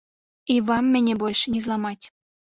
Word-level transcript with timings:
І 0.53 0.55
вам 0.69 0.89
мяне 0.95 1.15
больш 1.25 1.45
не 1.53 1.61
зламаць. 1.69 2.05